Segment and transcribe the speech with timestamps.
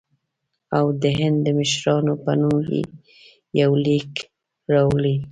[0.77, 2.81] او د هند د مشرانو په نوم یې
[3.61, 4.11] یو لیک
[4.73, 5.15] راوړی.